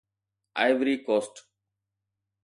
Ivory 0.61 0.95
coast 1.05 1.35